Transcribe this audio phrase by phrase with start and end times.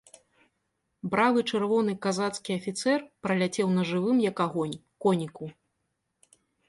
[1.11, 4.75] Бравы чырвоны казацкі афіцэр праляцеў на жывым, як агонь,
[5.07, 5.45] коніку.